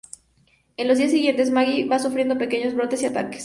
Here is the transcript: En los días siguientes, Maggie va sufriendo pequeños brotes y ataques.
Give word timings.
En 0.77 0.87
los 0.87 0.97
días 0.97 1.11
siguientes, 1.11 1.51
Maggie 1.51 1.85
va 1.87 1.99
sufriendo 1.99 2.35
pequeños 2.39 2.73
brotes 2.73 3.03
y 3.03 3.05
ataques. 3.05 3.39